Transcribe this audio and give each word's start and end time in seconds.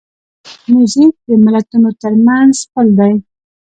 موزیک 0.71 1.13
د 1.27 1.29
ملتونو 1.45 1.89
ترمنځ 2.01 2.55
پل 2.71 2.87
دی. 2.99 3.13